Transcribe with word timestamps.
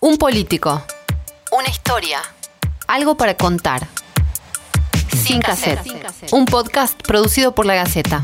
Un 0.00 0.16
político. 0.16 0.80
Una 1.50 1.68
historia. 1.68 2.20
Algo 2.86 3.16
para 3.16 3.34
contar. 3.34 3.88
Sin 5.12 5.40
cassette. 5.40 5.80
Un 6.30 6.44
podcast 6.44 7.02
producido 7.02 7.52
por 7.52 7.66
La 7.66 7.74
Gaceta. 7.74 8.22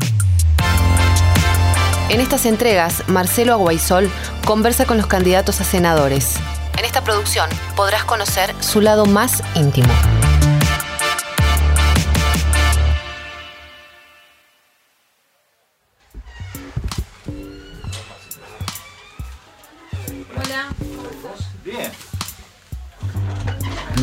En 2.07 2.21
estas 2.21 2.45
entregas, 2.45 3.03
Marcelo 3.07 3.51
Aguaisol 3.51 4.09
conversa 4.45 4.85
con 4.85 4.95
los 4.95 5.07
candidatos 5.07 5.59
a 5.59 5.65
senadores. 5.65 6.35
En 6.77 6.85
esta 6.85 7.03
producción 7.03 7.49
podrás 7.75 8.05
conocer 8.05 8.55
su 8.61 8.79
lado 8.79 9.05
más 9.05 9.43
íntimo. 9.55 9.91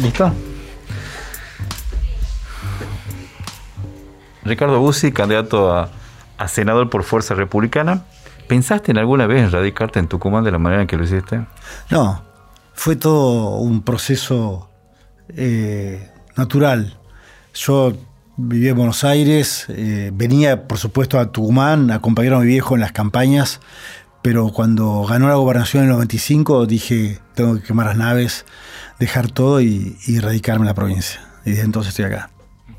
¿Listo? 0.02 0.32
Ricardo 4.44 4.80
Bussi, 4.80 5.12
candidato 5.12 5.72
a, 5.72 5.88
senador 6.48 6.90
por 6.90 7.04
Fuerza 7.04 7.34
Republicana. 7.34 8.02
¿Pensaste 8.48 8.90
en 8.90 8.98
alguna 8.98 9.28
vez 9.28 9.52
radicarte 9.52 10.00
en 10.00 10.08
Tucumán 10.08 10.42
de 10.42 10.50
la 10.50 10.58
manera 10.58 10.82
en 10.82 10.88
que 10.88 10.96
lo 10.96 11.04
hiciste? 11.04 11.46
No, 11.88 12.20
fue 12.74 12.96
todo 12.96 13.58
un 13.58 13.82
proceso 13.82 14.68
eh, 15.28 16.10
natural. 16.36 16.98
Yo 17.54 17.92
vivía 18.36 18.70
en 18.70 18.76
Buenos 18.76 19.04
Aires, 19.04 19.66
eh, 19.68 20.10
venía 20.12 20.66
por 20.66 20.78
supuesto 20.78 21.20
a 21.20 21.30
Tucumán 21.30 21.92
a 21.92 21.96
acompañar 21.96 22.34
a 22.34 22.38
mi 22.40 22.46
viejo 22.46 22.74
en 22.74 22.80
las 22.80 22.90
campañas, 22.90 23.60
pero 24.22 24.48
cuando 24.48 25.04
ganó 25.04 25.28
la 25.28 25.34
gobernación 25.34 25.82
en 25.82 25.90
el 25.90 25.94
95 25.94 26.66
dije, 26.66 27.18
tengo 27.34 27.56
que 27.56 27.62
quemar 27.62 27.86
las 27.86 27.96
naves, 27.96 28.46
dejar 28.98 29.30
todo 29.30 29.60
y, 29.60 29.96
y 30.06 30.20
radicarme 30.20 30.62
en 30.62 30.68
la 30.68 30.74
provincia. 30.74 31.20
Y 31.44 31.50
desde 31.50 31.64
entonces 31.64 31.90
estoy 31.90 32.06
acá. 32.06 32.30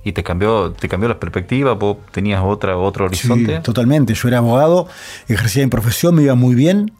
¿Y 0.05 0.11
te 0.11 0.23
cambió, 0.23 0.71
te 0.71 0.89
cambió 0.89 1.07
la 1.07 1.19
perspectiva? 1.19 1.73
¿Vos 1.73 1.97
tenías 2.11 2.41
otra, 2.43 2.77
otro 2.77 3.05
horizonte? 3.05 3.57
Sí, 3.57 3.63
totalmente. 3.63 4.13
Yo 4.13 4.27
era 4.27 4.39
abogado, 4.39 4.87
ejercía 5.27 5.63
mi 5.63 5.69
profesión, 5.69 6.15
me 6.15 6.23
iba 6.23 6.35
muy 6.35 6.55
bien 6.55 6.91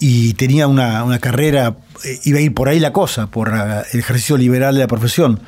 y 0.00 0.34
tenía 0.34 0.68
una, 0.68 1.02
una 1.02 1.18
carrera, 1.18 1.76
eh, 2.04 2.18
iba 2.24 2.38
a 2.38 2.40
ir 2.40 2.54
por 2.54 2.68
ahí 2.68 2.78
la 2.78 2.92
cosa, 2.92 3.26
por 3.26 3.48
uh, 3.48 3.82
el 3.92 3.98
ejercicio 3.98 4.36
liberal 4.36 4.74
de 4.74 4.80
la 4.80 4.86
profesión. 4.86 5.40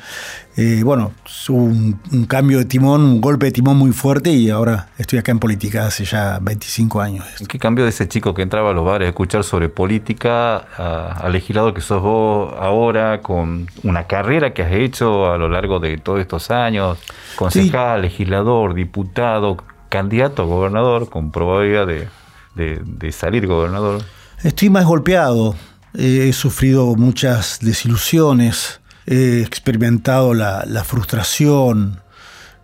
Eh, 0.57 0.81
bueno, 0.83 1.13
hubo 1.47 1.63
un, 1.63 2.01
un, 2.11 2.25
cambio 2.25 2.57
de 2.57 2.65
timón, 2.65 3.01
un 3.01 3.21
golpe 3.21 3.45
de 3.45 3.53
timón 3.53 3.77
muy 3.77 3.93
fuerte 3.93 4.31
y 4.31 4.49
ahora 4.49 4.89
estoy 4.97 5.19
acá 5.19 5.31
en 5.31 5.39
política 5.39 5.85
hace 5.85 6.03
ya 6.03 6.39
25 6.41 6.99
años. 6.99 7.25
¿Qué 7.47 7.57
cambió 7.57 7.85
de 7.85 7.91
ese 7.91 8.09
chico 8.09 8.33
que 8.33 8.41
entraba 8.41 8.71
a 8.71 8.73
los 8.73 8.83
bares 8.83 9.05
a 9.05 9.09
escuchar 9.09 9.45
sobre 9.45 9.69
política 9.69 10.57
al 10.57 11.31
legislador 11.31 11.73
que 11.73 11.79
sos 11.79 12.01
vos 12.01 12.53
ahora, 12.59 13.21
con 13.21 13.67
una 13.83 14.07
carrera 14.07 14.53
que 14.53 14.63
has 14.63 14.73
hecho 14.73 15.31
a 15.31 15.37
lo 15.37 15.47
largo 15.47 15.79
de 15.79 15.97
todos 15.97 16.19
estos 16.19 16.51
años? 16.51 16.97
Concejal, 17.37 18.01
sí. 18.01 18.09
legislador, 18.09 18.73
diputado, 18.73 19.55
candidato 19.87 20.41
a 20.41 20.45
gobernador, 20.45 21.09
con 21.09 21.31
probabilidad 21.31 21.87
de, 21.87 22.09
de, 22.55 22.81
de 22.83 23.11
salir 23.13 23.47
gobernador. 23.47 24.01
Estoy 24.43 24.71
más 24.71 24.85
golpeado, 24.85 25.55
he 25.93 26.33
sufrido 26.33 26.95
muchas 26.95 27.59
desilusiones, 27.61 28.81
he 29.05 29.41
experimentado 29.41 30.33
la, 30.33 30.83
frustración, 30.83 32.01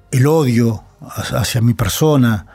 el 0.09 0.25
odio 0.25 0.83
hacia 0.99 1.61
mi 1.61 1.75
persona, 1.75 2.47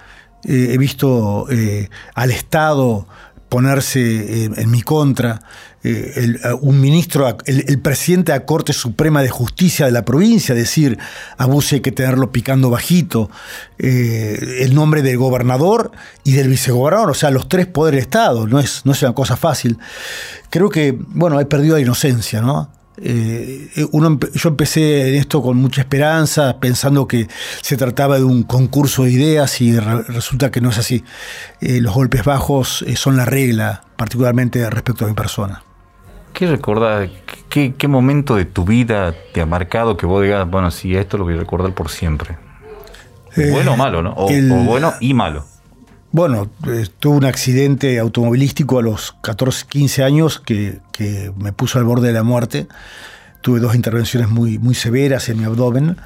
he 0.43 0.77
visto 0.77 1.47
eh, 1.51 1.89
al 2.17 2.33
Estado 2.33 3.07
ponerse 3.53 4.45
en, 4.45 4.59
en 4.59 4.71
mi 4.71 4.81
contra, 4.81 5.43
eh, 5.85 6.13
el, 6.17 6.41
un 6.63 6.81
ministro, 6.81 7.37
el, 7.45 7.79
presidente 7.81 8.33
de 8.33 8.39
la 8.39 8.47
Corte 8.47 8.73
Suprema 8.73 9.21
de 9.21 9.29
Justicia 9.29 9.85
de 9.85 9.93
la 9.93 10.07
provincia, 10.07 10.55
decir, 10.55 10.97
abuse 11.37 11.75
hay 11.75 11.81
que 11.83 11.93
tenerlo 11.93 12.33
picando 12.33 12.71
bajito, 12.71 13.31
eh, 13.79 14.61
el 14.61 14.75
nombre 14.75 15.03
del 15.03 15.19
gobernador 15.19 15.93
y 16.25 16.33
del 16.33 16.49
vicegobernador, 16.49 17.11
o 17.11 17.15
sea, 17.15 17.31
los 17.31 17.47
tres 17.47 17.67
poderes 17.67 17.99
del 17.99 18.05
Estado, 18.05 18.47
no 18.47 18.59
es, 18.59 18.87
no 18.87 18.93
es 18.93 19.03
una 19.03 19.13
cosa 19.13 19.37
fácil. 19.37 19.77
Creo 20.49 20.71
que, 20.71 20.97
bueno, 20.99 21.39
he 21.39 21.45
perdido 21.45 21.75
la 21.75 21.83
inocencia, 21.83 22.41
¿no? 22.41 22.71
Eh, 22.99 23.87
uno, 23.93 24.19
yo 24.35 24.49
empecé 24.51 25.09
en 25.09 25.15
esto 25.15 25.43
con 25.43 25.57
mucha 25.57 25.81
esperanza, 25.81 26.59
pensando 26.61 27.09
que 27.09 27.27
se 27.63 27.77
trataba 27.77 28.19
de 28.19 28.25
un 28.25 28.43
concurso 28.43 29.05
de 29.05 29.13
ideas 29.13 29.61
y 29.61 29.79
re, 29.79 30.03
resulta 30.03 30.51
que 30.51 30.61
no 30.61 30.71
es 30.71 30.79
así. 30.79 31.05
Eh, 31.61 31.81
los 31.81 31.95
golpes 31.95 32.25
bajos 32.25 32.83
eh, 32.87 32.97
son 32.97 33.17
la 33.17 33.25
regla, 33.25 33.85
particularmente 33.97 34.69
respecto 34.69 35.05
a 35.05 35.09
mi 35.09 35.15
persona. 35.15 35.63
¿Qué 36.33 36.47
recordás? 36.47 37.11
¿Qué, 37.49 37.75
¿Qué, 37.75 37.89
momento 37.89 38.37
de 38.37 38.47
tu 38.47 38.65
vida 38.65 39.15
te 39.33 39.41
ha 39.43 39.47
marcado 39.47 39.97
que 39.97 40.07
vos 40.07 40.23
digas, 40.23 40.49
bueno, 40.49 40.71
sí, 40.71 40.97
esto 40.97 41.19
lo 41.19 41.25
voy 41.25 41.35
a 41.35 41.39
recordar 41.39 41.75
por 41.75 41.91
siempre? 41.91 42.37
bueno 43.51 43.73
o 43.73 43.77
malo, 43.77 44.03
¿no? 44.03 44.13
O, 44.13 44.31
el, 44.31 44.51
o 44.51 44.57
bueno 44.57 44.93
y 45.01 45.15
malo. 45.15 45.45
Bueno, 46.13 46.51
eh, 46.69 46.87
tuve 46.99 47.17
un 47.17 47.25
accidente 47.25 47.99
automovilístico 47.99 48.79
a 48.79 48.83
los 48.83 49.17
14, 49.23 49.65
15 49.67 50.05
años 50.05 50.41
que, 50.41 50.81
que, 50.93 51.33
me 51.39 51.53
puso 51.55 51.79
al 51.79 51.85
borde 51.85 52.09
de 52.09 52.13
la 52.13 52.23
muerte. 52.23 52.69
Tuve 53.41 53.61
dos 53.61 53.75
intervenciones 53.75 54.29
muy, 54.29 54.59
muy 54.59 54.75
severas 54.75 55.31
en 55.31 55.39
mi 55.39 55.45
abdomen. 55.45 55.97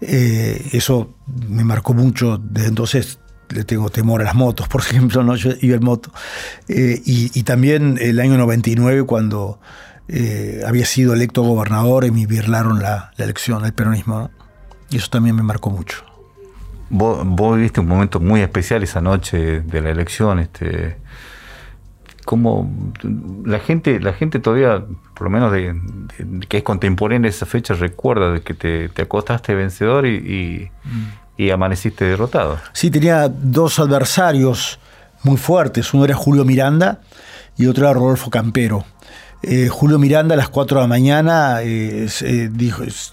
Eh, 0.00 0.70
eso 0.72 1.14
me 1.48 1.62
marcó 1.62 1.94
mucho. 1.94 2.38
Desde 2.38 2.68
entonces 2.68 3.20
le 3.50 3.62
tengo 3.62 3.88
temor 3.88 4.20
a 4.20 4.24
las 4.24 4.34
motos, 4.34 4.66
por 4.66 4.80
ejemplo, 4.82 5.22
¿no? 5.22 5.36
yo 5.36 5.52
iba 5.60 5.76
en 5.76 5.84
moto. 5.84 6.10
Eh, 6.66 7.00
y, 7.04 7.30
y, 7.38 7.42
también 7.44 7.98
el 8.00 8.18
año 8.18 8.36
99, 8.36 9.04
cuando 9.04 9.60
eh, 10.08 10.62
había 10.66 10.86
sido 10.86 11.14
electo 11.14 11.42
gobernador 11.42 12.04
y 12.04 12.10
me 12.10 12.26
virlaron 12.26 12.82
la, 12.82 13.12
la 13.16 13.24
elección, 13.24 13.64
el 13.64 13.72
peronismo. 13.72 14.18
¿no? 14.18 14.30
Y 14.90 14.96
eso 14.96 15.08
también 15.08 15.36
me 15.36 15.42
marcó 15.42 15.70
mucho. 15.70 16.04
Vos, 16.88 17.22
vos, 17.24 17.56
viviste 17.56 17.80
un 17.80 17.88
momento 17.88 18.20
muy 18.20 18.40
especial 18.40 18.82
esa 18.82 19.00
noche 19.00 19.60
de 19.60 19.80
la 19.80 19.90
elección, 19.90 20.38
este 20.38 20.96
como 22.26 22.68
la 23.44 23.60
gente, 23.60 24.00
la 24.00 24.12
gente 24.12 24.40
todavía, 24.40 24.84
por 25.14 25.22
lo 25.22 25.30
menos 25.30 25.52
de, 25.52 25.72
de, 26.18 26.46
que 26.46 26.58
es 26.58 26.62
contemporánea 26.64 27.30
esa 27.30 27.46
fecha, 27.46 27.72
recuerda 27.74 28.32
de 28.32 28.42
que 28.42 28.52
te, 28.52 28.88
te 28.88 29.02
acostaste 29.02 29.54
vencedor 29.54 30.06
y, 30.06 30.16
y, 30.16 30.70
mm. 30.84 31.06
y, 31.36 31.50
amaneciste 31.50 32.04
derrotado. 32.04 32.58
Sí, 32.72 32.90
tenía 32.90 33.28
dos 33.28 33.78
adversarios 33.78 34.80
muy 35.22 35.36
fuertes, 35.36 35.94
uno 35.94 36.04
era 36.04 36.14
Julio 36.14 36.44
Miranda 36.44 37.00
y 37.56 37.66
otro 37.66 37.84
era 37.84 37.94
Rodolfo 37.94 38.28
Campero. 38.28 38.84
Eh, 39.48 39.68
Julio 39.68 40.00
Miranda 40.00 40.34
a 40.34 40.36
las 40.36 40.48
4 40.48 40.78
de 40.78 40.82
la 40.82 40.88
mañana 40.88 41.62
eh, 41.62 42.08
eh, 42.22 42.50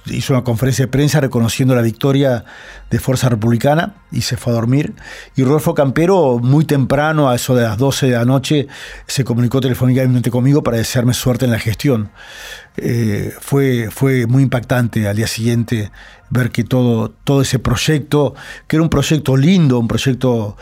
hizo 0.08 0.34
una 0.34 0.44
conferencia 0.44 0.86
de 0.86 0.92
prensa 0.92 1.20
reconociendo 1.22 1.76
la 1.76 1.84
victoria 1.84 2.44
de 2.90 2.98
Fuerza 2.98 3.30
Republicana 3.30 3.98
y 4.12 4.22
se 4.22 4.36
fue 4.36 4.52
a 4.52 4.56
dormir. 4.56 4.96
Y 5.36 5.44
Rodolfo 5.44 5.76
Campero, 5.76 6.40
muy 6.40 6.66
temprano, 6.66 7.30
a 7.30 7.36
eso 7.36 7.54
de 7.54 7.62
las 7.62 7.78
12 7.78 8.08
de 8.08 8.14
la 8.14 8.26
noche, 8.26 8.68
se 9.06 9.24
comunicó 9.24 9.62
telefónicamente 9.62 10.32
conmigo 10.32 10.64
para 10.64 10.78
desearme 10.78 11.14
suerte 11.14 11.46
en 11.46 11.52
la 11.52 11.60
gestión. 11.60 12.10
Fue, 13.40 13.90
fue 13.92 14.26
muy 14.26 14.42
impactante 14.42 15.08
al 15.08 15.16
día 15.16 15.28
siguiente 15.28 15.92
ver 16.32 16.50
que 16.50 16.64
todo, 16.64 17.12
todo 17.12 17.44
ese 17.44 17.60
proyecto, 17.60 18.34
que 18.68 18.78
era 18.78 18.84
un 18.84 18.90
proyecto 18.90 19.38
lindo, 19.38 19.78
un 19.78 19.88
proyecto 19.88 20.58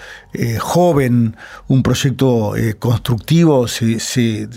joven, 0.60 1.38
un 1.68 1.84
proyecto 1.84 2.54
constructivo, 2.80 3.70
se, 3.70 4.50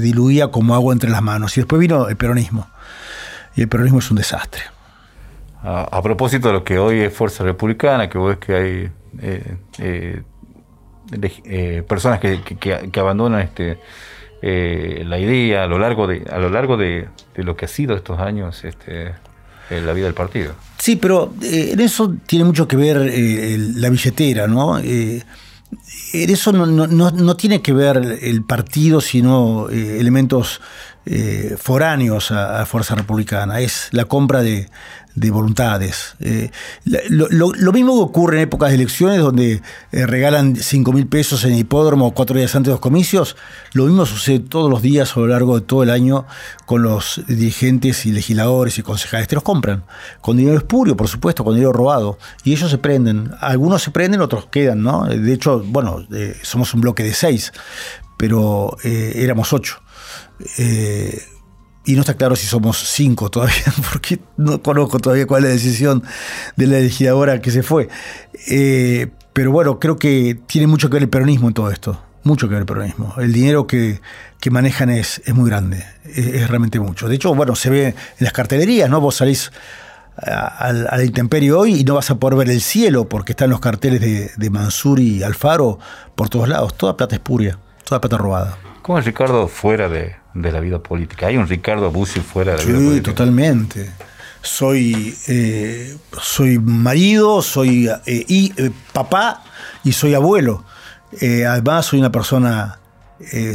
diluía 0.00 0.48
como 0.48 0.74
agua 0.74 0.92
entre 0.92 1.10
las 1.10 1.22
manos. 1.22 1.56
Y 1.56 1.60
después 1.60 1.80
vino 1.80 2.08
el 2.08 2.16
peronismo. 2.16 2.68
Y 3.56 3.62
el 3.62 3.68
peronismo 3.68 3.98
es 4.00 4.10
un 4.10 4.16
desastre. 4.16 4.62
A, 5.62 5.82
a 5.82 6.02
propósito 6.02 6.48
de 6.48 6.54
lo 6.54 6.64
que 6.64 6.78
hoy 6.78 7.00
es 7.00 7.12
Fuerza 7.12 7.44
Republicana, 7.44 8.08
que 8.08 8.18
vos 8.18 8.30
ves 8.30 8.38
que 8.38 8.54
hay 8.54 8.90
eh, 9.82 10.22
personas 11.86 12.18
que, 12.20 12.40
que, 12.42 12.90
que 12.90 13.00
abandonan 13.00 13.40
este 13.42 13.78
eh, 14.42 15.04
la 15.06 15.18
idea 15.18 15.64
a 15.64 15.66
lo 15.66 15.78
largo 15.78 16.06
de 16.06 16.22
a 16.30 16.38
lo 16.38 16.50
largo 16.50 16.76
de, 16.76 17.08
de 17.34 17.44
lo 17.44 17.56
que 17.56 17.64
ha 17.64 17.68
sido 17.68 17.96
estos 17.96 18.18
años 18.20 18.62
este, 18.64 19.14
en 19.70 19.86
la 19.86 19.92
vida 19.94 20.04
del 20.04 20.14
partido. 20.14 20.54
Sí, 20.78 20.96
pero 20.96 21.32
eh, 21.42 21.70
en 21.72 21.80
eso 21.80 22.14
tiene 22.26 22.44
mucho 22.44 22.68
que 22.68 22.76
ver 22.76 23.08
eh, 23.10 23.56
la 23.58 23.88
billetera, 23.88 24.46
¿no? 24.46 24.78
Eh, 26.12 26.26
eso 26.28 26.52
no, 26.52 26.66
no, 26.66 26.86
no, 26.86 27.36
tiene 27.36 27.62
que 27.62 27.72
ver 27.72 28.18
el 28.22 28.42
partido, 28.42 29.00
sino 29.00 29.68
elementos 29.70 30.60
foráneos 31.58 32.30
a, 32.30 32.62
a 32.62 32.66
Fuerza 32.66 32.94
Republicana. 32.94 33.60
Es 33.60 33.88
la 33.90 34.06
compra 34.06 34.42
de, 34.42 34.68
de 35.14 35.30
voluntades. 35.30 36.16
Eh, 36.20 36.50
lo, 36.84 37.28
lo, 37.28 37.52
lo, 37.52 37.72
mismo 37.72 37.94
que 37.94 38.02
ocurre 38.02 38.36
en 38.38 38.42
épocas 38.42 38.70
de 38.70 38.76
elecciones 38.76 39.18
donde 39.18 39.62
eh, 39.92 40.06
regalan 40.06 40.56
5 40.56 40.92
mil 40.92 41.06
pesos 41.06 41.44
en 41.44 41.52
el 41.52 41.60
hipódromo 41.60 42.12
cuatro 42.14 42.36
días 42.36 42.54
antes 42.56 42.68
de 42.68 42.72
los 42.72 42.80
comicios, 42.80 43.36
lo 43.72 43.84
mismo 43.84 44.06
sucede 44.06 44.40
todos 44.40 44.68
los 44.68 44.82
días 44.82 45.16
a 45.16 45.20
lo 45.20 45.28
largo 45.28 45.58
de 45.58 45.66
todo 45.66 45.82
el 45.82 45.90
año 45.90 46.26
con 46.66 46.82
los 46.82 47.22
dirigentes 47.28 48.06
y 48.06 48.12
legisladores 48.12 48.78
y 48.78 48.82
concejales. 48.82 49.28
Te 49.28 49.36
los 49.36 49.44
compran 49.44 49.84
con 50.20 50.36
dinero 50.36 50.58
espurio, 50.58 50.96
por 50.96 51.08
supuesto, 51.08 51.44
con 51.44 51.54
dinero 51.54 51.72
robado. 51.72 52.18
Y 52.42 52.52
ellos 52.52 52.70
se 52.70 52.78
prenden. 52.78 53.30
Algunos 53.40 53.82
se 53.82 53.90
prenden, 53.90 54.20
otros 54.20 54.46
quedan, 54.46 54.82
¿no? 54.82 55.04
De 55.04 55.32
hecho, 55.32 55.62
bueno, 55.64 56.04
eh, 56.12 56.36
somos 56.42 56.74
un 56.74 56.80
bloque 56.80 57.02
de 57.02 57.14
seis, 57.14 57.52
pero 58.16 58.76
éramos 58.82 59.52
ocho. 59.52 59.80
Y 61.84 61.94
no 61.94 62.00
está 62.00 62.14
claro 62.14 62.34
si 62.36 62.46
somos 62.46 62.78
cinco 62.78 63.30
todavía, 63.30 63.56
porque 63.92 64.18
no 64.36 64.62
conozco 64.62 64.98
todavía 64.98 65.26
cuál 65.26 65.44
es 65.44 65.50
la 65.50 65.54
decisión 65.54 66.02
de 66.56 66.66
la 66.66 66.80
legisladora 66.80 67.40
que 67.40 67.50
se 67.50 67.62
fue. 67.62 67.88
Eh, 68.48 69.08
pero 69.32 69.50
bueno, 69.50 69.78
creo 69.78 69.96
que 69.96 70.38
tiene 70.46 70.66
mucho 70.66 70.88
que 70.88 70.94
ver 70.94 71.02
el 71.02 71.08
peronismo 71.08 71.48
en 71.48 71.54
todo 71.54 71.70
esto. 71.70 72.00
Mucho 72.22 72.48
que 72.48 72.54
ver 72.54 72.62
el 72.62 72.66
peronismo. 72.66 73.14
El 73.18 73.32
dinero 73.32 73.66
que, 73.66 74.00
manejan 74.50 74.88
es, 74.90 75.20
es, 75.26 75.34
muy 75.34 75.48
grande, 75.48 75.84
es, 76.04 76.48
realmente 76.48 76.80
mucho. 76.80 77.08
De 77.08 77.16
hecho, 77.16 77.34
bueno, 77.34 77.54
se 77.54 77.68
ve 77.68 77.86
en 77.88 77.94
las 78.20 78.32
cartelerías, 78.32 78.88
¿no? 78.88 79.00
Vos 79.00 79.16
salís 79.16 79.52
a, 80.16 80.72
la 80.72 81.04
intemperie 81.04 81.52
hoy 81.52 81.80
y 81.80 81.84
no 81.84 81.94
vas 81.94 82.10
a 82.10 82.14
poder 82.14 82.38
ver 82.38 82.50
el 82.50 82.60
cielo 82.60 83.08
porque 83.08 83.32
están 83.32 83.50
los 83.50 83.60
carteles 83.60 84.00
de, 84.00 84.30
de 84.36 84.50
Mansur 84.50 85.00
y 85.00 85.22
Alfaro 85.22 85.78
por 86.14 86.30
todos 86.30 86.48
lados. 86.48 86.74
Toda 86.74 86.96
plata 86.96 87.16
espuria, 87.16 87.58
toda 87.84 88.00
plata 88.00 88.16
robada. 88.16 88.56
¿Cómo 88.80 88.98
es 88.98 89.04
Ricardo 89.04 89.48
fuera 89.48 89.88
de, 89.88 90.14
la 90.34 90.60
vida 90.60 90.80
política? 90.80 91.28
¿Hay 91.28 91.36
un 91.36 91.46
Ricardo 91.46 91.90
Bussi 91.90 92.20
fuera 92.20 92.52
de 92.52 92.58
la 92.58 92.64
vida 92.64 92.76
política? 92.76 93.10
Totalmente. 93.12 93.90
Soy, 94.42 95.16
eh, 95.28 95.96
soy 96.20 96.58
marido, 96.58 97.40
soy 97.40 97.88
eh, 98.04 98.24
y, 98.28 98.52
eh, 98.56 98.70
papá 98.92 99.42
y 99.84 99.92
soy 99.92 100.14
abuelo. 100.14 100.64
además, 101.20 101.86
soy 101.86 102.00
una 102.00 102.10
persona 102.10 102.78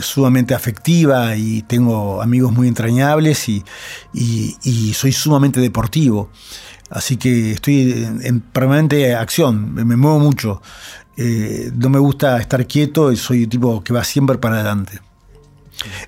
sumamente 0.01 0.55
afectiva 0.55 1.35
y 1.35 1.61
tengo 1.63 2.21
amigos 2.21 2.53
muy 2.53 2.67
entrañables 2.67 3.49
y, 3.49 4.93
soy 4.93 5.11
sumamente 5.11 5.59
deportivo. 5.59 6.29
Así 6.89 7.17
que 7.17 7.51
estoy 7.51 8.07
en, 8.23 8.39
permanente 8.39 9.13
acción, 9.13 9.73
me, 9.73 9.83
me 9.83 9.95
muevo 9.95 10.19
mucho. 10.19 10.61
no 11.17 11.89
me 11.89 11.99
gusta 11.99 12.39
estar 12.39 12.65
quieto 12.65 13.11
y 13.11 13.17
soy 13.17 13.43
un 13.43 13.49
tipo 13.49 13.83
que 13.83 13.93
va 13.93 14.03
siempre 14.03 14.37
para 14.37 14.55
adelante. 14.55 14.99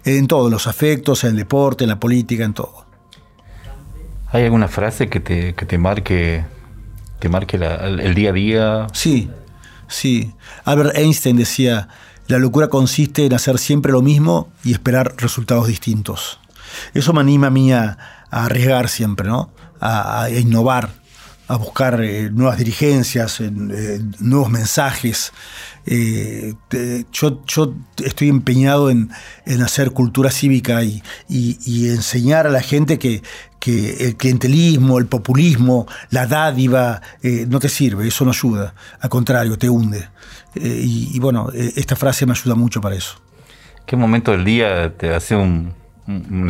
En 0.06 0.28
todos 0.28 0.52
los 0.52 0.68
afectos, 0.68 1.24
en 1.24 1.32
el 1.32 1.38
deporte, 1.38 1.84
en 1.84 1.90
la 1.90 2.00
política, 2.00 2.44
en 2.44 2.54
todo. 2.54 2.86
¿Hay 4.32 4.44
alguna 4.44 4.68
frase 4.68 5.10
que 5.10 5.20
te, 5.20 5.54
que 5.54 5.66
te 5.66 5.78
marque, 5.78 6.46
te 7.20 7.30
marque 7.30 7.58
el, 7.58 8.16
día 8.16 8.30
a 8.30 8.34
día? 8.34 8.88
Sí, 8.94 9.30
sí. 9.88 10.34
Albert 10.64 10.98
Einstein 10.98 11.38
decía, 11.38 11.90
la 12.28 12.38
locura 12.38 12.70
consiste 12.70 13.26
en 13.26 13.34
hacer 13.34 13.58
siempre 13.58 13.92
lo 13.92 14.02
mismo 14.02 14.52
y 14.64 14.72
esperar 14.72 15.16
resultados 15.18 15.68
distintos. 15.68 16.40
Eso 16.94 17.12
me 17.14 17.22
anima 17.22 17.48
a 17.48 17.52
mí 17.52 17.74
a, 17.74 17.98
arriesgar 18.30 18.88
siempre, 18.88 19.28
¿no? 19.28 19.52
a 19.82 20.30
innovar, 20.30 21.01
a 21.52 21.58
buscar 21.58 22.02
eh, 22.02 22.30
nuevas 22.32 22.58
dirigencias, 22.58 23.42
eh, 23.42 23.52
nuevos 24.20 24.50
mensajes. 24.50 25.34
Eh, 25.86 26.54
yo, 27.12 27.44
estoy 28.06 28.30
empeñado 28.30 28.90
en, 28.90 29.12
hacer 29.62 29.92
cultura 29.92 30.32
cívica 30.32 30.82
y, 30.84 31.04
enseñar 31.90 32.48
a 32.48 32.52
la 32.52 32.62
gente 32.62 32.98
que, 32.98 33.22
el 34.00 34.16
clientelismo, 34.16 34.98
el 34.98 35.08
populismo, 35.08 35.88
la 36.10 36.26
dádiva, 36.26 37.02
no 37.48 37.60
te 37.60 37.70
sirve, 37.70 38.08
eso 38.08 38.26
no 38.26 38.32
ayuda, 38.32 38.74
al 39.00 39.10
contrario, 39.10 39.58
te 39.58 39.70
hunde. 39.70 40.08
Y, 40.56 41.20
bueno, 41.20 41.50
esta 41.54 41.96
frase 41.96 42.26
me 42.26 42.32
ayuda 42.32 42.56
mucho 42.56 42.82
para 42.82 42.96
eso. 42.96 43.20
¿Qué 43.86 43.96
momento 43.96 44.32
del 44.32 44.46
día 44.46 44.96
te 44.98 45.14
hace 45.14 45.36
un, 45.36 45.74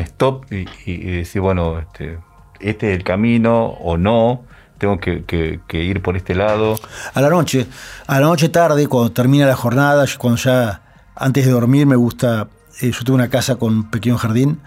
stop 0.06 0.45
y, 0.51 1.18
decir, 1.18 1.42
bueno, 1.42 1.80
este, 1.80 2.19
este 2.59 2.92
es 2.92 2.97
el 2.97 3.04
camino 3.04 3.65
o 3.65 3.97
no? 3.97 4.44
Tengo 4.81 5.00
que, 5.00 5.62
ir 5.74 6.01
por 6.01 6.18
este 6.18 6.33
lado. 6.33 6.75
A 7.13 7.22
la 7.22 7.30
noche, 7.30 7.68
a 8.07 8.19
la 8.19 8.25
noche 8.25 8.50
tarde, 8.50 8.88
cuando 8.88 9.12
termina 9.12 9.45
la 9.45 9.56
jornada, 9.56 10.06
cuando 10.18 10.42
ya 10.42 10.81
antes 11.16 11.45
de 11.45 11.51
dormir 11.51 11.86
me 11.86 11.95
gusta, 11.95 12.48
eh, 12.81 12.92
yo 12.92 13.04
tengo 13.04 13.13
una 13.13 13.30
casa 13.30 13.57
con 13.57 13.74
un 13.74 13.92
pequeño 13.92 14.18
jardín, 14.18 14.60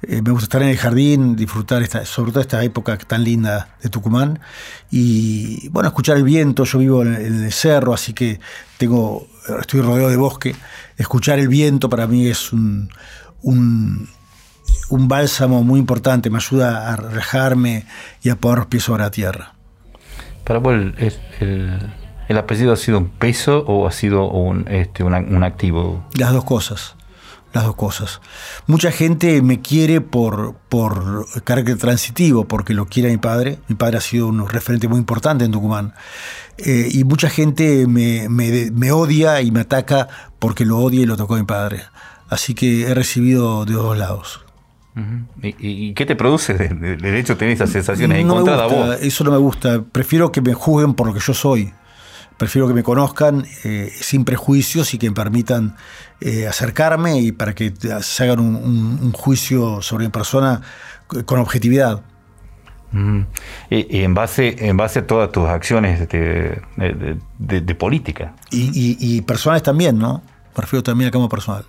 eh, 0.00 0.22
me 0.22 0.30
gusta 0.30 0.44
estar 0.44 0.62
en 0.62 0.70
el 0.70 0.78
jardín, 0.78 1.36
disfrutar 1.36 1.82
esta, 1.82 2.06
sobre 2.06 2.32
todo 2.32 2.40
esta 2.40 2.64
época 2.64 2.96
tan 2.96 3.24
linda 3.24 3.76
de 3.82 3.90
Tucumán 3.90 4.40
y 4.90 5.68
bueno, 5.68 5.88
escuchar 5.88 6.16
el 6.16 6.22
viento, 6.22 6.64
yo 6.64 6.78
vivo 6.78 7.02
en, 7.02 7.14
el 7.14 7.52
cerro, 7.52 7.92
así 7.92 8.14
que 8.14 8.40
tengo, 8.78 9.26
estoy 9.60 9.82
rodeado 9.82 10.08
de 10.08 10.16
bosque, 10.16 10.56
escuchar 10.96 11.38
el 11.38 11.48
viento 11.48 11.90
para 11.90 12.06
mí 12.06 12.26
es 12.26 12.54
un, 12.54 12.88
bálsamo 14.88 15.62
muy 15.62 15.78
importante, 15.78 16.30
me 16.30 16.38
ayuda 16.38 16.90
a 16.90 16.96
relajarme 16.96 17.84
y 18.22 18.30
a 18.30 18.36
poner 18.36 18.60
los 18.60 18.66
pies 18.68 18.84
sobre 18.84 19.02
la 19.02 19.10
tierra. 19.10 19.57
Para 20.44 20.60
vos, 20.60 20.74
el, 21.40 22.38
apellido 22.38 22.72
ha 22.72 22.76
sido 22.76 22.98
un 22.98 23.08
peso 23.08 23.64
o 23.66 23.86
ha 23.86 23.92
sido 23.92 24.28
un, 24.28 24.66
este, 24.68 25.02
un, 25.04 25.44
activo? 25.44 26.04
Las 26.14 26.32
dos 26.32 26.44
cosas. 26.44 26.94
Las 27.52 27.64
dos 27.64 27.76
cosas. 27.76 28.20
Mucha 28.66 28.92
gente 28.92 29.40
me 29.40 29.60
quiere 29.60 30.00
por, 30.00 30.54
por 30.68 31.26
carácter 31.44 31.78
transitivo, 31.78 32.46
porque 32.46 32.74
lo 32.74 32.86
quiere 32.86 33.10
mi 33.10 33.16
padre. 33.16 33.58
Mi 33.68 33.74
padre 33.74 33.98
ha 33.98 34.00
sido 34.02 34.28
un 34.28 34.46
referente 34.48 34.88
muy 34.88 34.98
importante 34.98 35.44
en 35.44 35.52
Tucumán. 35.52 35.94
Eh, 36.58 36.88
y 36.90 37.04
mucha 37.04 37.30
gente 37.30 37.86
me, 37.86 38.28
me, 38.28 38.92
odia 38.92 39.40
y 39.40 39.50
me 39.50 39.60
ataca 39.60 40.08
porque 40.38 40.64
lo 40.64 40.78
odia 40.78 41.00
y 41.00 41.06
lo 41.06 41.16
tocó 41.16 41.36
mi 41.36 41.44
padre. 41.44 41.82
Así 42.28 42.54
que 42.54 42.82
he 42.82 42.94
recibido 42.94 43.64
de 43.64 43.74
dos 43.74 43.96
lados. 43.96 44.40
¿Y, 45.42 45.92
qué 45.94 46.06
te 46.06 46.16
produce 46.16 46.54
de, 46.54 47.18
hecho 47.18 47.36
tener 47.36 47.54
esas 47.54 47.70
sensaciones 47.70 48.24
no 48.24 48.32
encontradas 48.34 48.72
vos? 48.72 48.96
Eso 49.00 49.24
no 49.24 49.30
me 49.30 49.38
gusta. 49.38 49.82
Prefiero 49.82 50.32
que 50.32 50.40
me 50.40 50.54
juzguen 50.54 50.94
por 50.94 51.06
lo 51.06 51.14
que 51.14 51.20
yo 51.20 51.34
soy. 51.34 51.72
Prefiero 52.36 52.68
que 52.68 52.74
me 52.74 52.84
conozcan 52.84 53.46
eh, 53.64 53.90
sin 53.92 54.24
prejuicios 54.24 54.94
y 54.94 54.98
que 54.98 55.08
me 55.08 55.14
permitan 55.14 55.76
eh, 56.20 56.46
acercarme 56.46 57.20
y 57.20 57.32
para 57.32 57.54
que 57.54 57.72
se 58.00 58.22
hagan 58.22 58.38
un, 58.38 59.12
juicio 59.12 59.82
sobre 59.82 60.04
mi 60.04 60.10
persona 60.10 60.60
con 61.26 61.40
objetividad. 61.40 62.02
y, 63.70 64.02
en, 64.02 64.14
base, 64.14 64.54
en 64.66 64.76
base 64.76 65.00
a 65.00 65.06
todas 65.06 65.32
tus 65.32 65.48
acciones 65.48 66.08
de, 66.08 66.62
de, 67.38 67.74
política. 67.74 68.34
Y, 68.50 68.96
y, 69.00 69.20
personales 69.22 69.64
también, 69.64 69.98
¿no? 69.98 70.22
Prefiero 70.54 70.84
también 70.84 71.08
a 71.08 71.10
cambio 71.10 71.28
personal. 71.28 71.64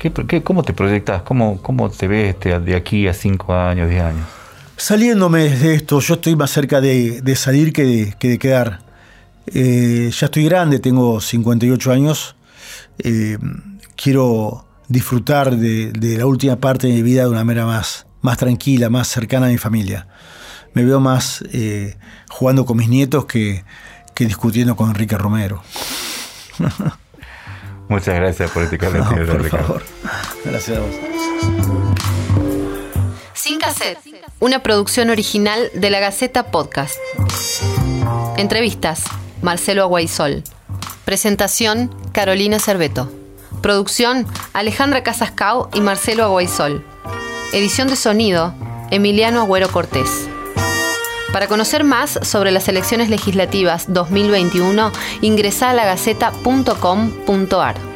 ¿Qué, 0.00 0.42
cómo 0.42 0.62
te 0.62 0.72
proyectas? 0.72 1.20
¿Cómo, 1.22 1.60
¿Cómo 1.60 1.90
te 1.90 2.08
ves 2.08 2.30
este, 2.30 2.58
de 2.58 2.74
aquí 2.74 3.06
a 3.06 3.12
5 3.12 3.52
años, 3.52 3.90
10 3.90 4.02
años? 4.02 4.26
Saliéndome 4.78 5.50
de 5.50 5.74
esto, 5.74 6.00
yo 6.00 6.14
estoy 6.14 6.36
más 6.36 6.50
cerca 6.50 6.80
de, 6.80 7.34
salir 7.36 7.70
que 7.74 7.84
de, 7.84 8.14
que 8.18 8.28
de 8.28 8.38
quedar. 8.38 8.80
Eh, 9.46 10.10
ya 10.10 10.24
estoy 10.24 10.44
grande, 10.44 10.78
tengo 10.78 11.20
58 11.20 11.92
años. 11.92 12.34
Eh, 12.98 13.36
quiero 13.94 14.64
disfrutar 14.88 15.54
de, 15.58 15.92
la 16.16 16.24
última 16.24 16.56
parte 16.56 16.86
de 16.86 16.94
mi 16.94 17.02
vida 17.02 17.24
de 17.24 17.28
una 17.28 17.44
manera 17.44 17.66
más, 17.66 18.06
más 18.22 18.38
tranquila, 18.38 18.88
más 18.88 19.06
cercana 19.06 19.48
a 19.48 19.50
mi 19.50 19.58
familia. 19.58 20.08
Me 20.72 20.82
veo 20.82 21.00
más 21.00 21.44
eh, 21.52 21.98
jugando 22.30 22.64
con 22.64 22.78
mis 22.78 22.88
nietos 22.88 23.26
que, 23.26 23.64
que 24.14 24.24
discutiendo 24.24 24.76
con 24.76 24.88
Enrique 24.88 25.18
Romero. 25.18 25.62
Muchas 27.90 28.14
gracias 28.14 28.48
por 28.52 28.62
este 28.62 28.78
no, 28.78 29.04
por 29.04 29.48
favor. 29.48 29.82
Gracias 30.44 30.78
a 30.78 30.80
vos. 30.80 30.94
Sin 33.34 33.58
cassette, 33.58 33.98
una 34.38 34.62
producción 34.62 35.10
original 35.10 35.70
de 35.74 35.90
la 35.90 35.98
Gaceta 35.98 36.52
Podcast. 36.52 36.94
Entrevistas, 38.36 39.02
Marcelo 39.42 39.82
Aguaisol. 39.82 40.44
Presentación, 41.04 41.92
Carolina 42.12 42.60
Cerveto. 42.60 43.10
Producción, 43.60 44.24
Alejandra 44.52 45.02
Casascao 45.02 45.68
y 45.74 45.80
Marcelo 45.80 46.22
Aguaisol. 46.22 46.84
Edición 47.52 47.88
de 47.88 47.96
sonido, 47.96 48.54
Emiliano 48.92 49.40
Agüero 49.40 49.68
Cortés. 49.68 50.28
Para 51.32 51.46
conocer 51.46 51.84
más 51.84 52.18
sobre 52.22 52.50
las 52.50 52.66
elecciones 52.68 53.08
legislativas 53.08 53.92
2021, 53.92 54.90
ingresa 55.20 55.70
a 55.70 55.74
lagaceta.com.ar. 55.74 57.89